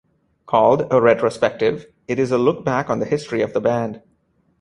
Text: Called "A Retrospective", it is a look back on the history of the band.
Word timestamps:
Called 0.47 0.91
"A 0.91 0.99
Retrospective", 0.99 1.85
it 2.07 2.17
is 2.17 2.31
a 2.31 2.39
look 2.39 2.65
back 2.65 2.89
on 2.89 2.97
the 2.97 3.05
history 3.05 3.43
of 3.43 3.53
the 3.53 3.61
band. 3.61 4.01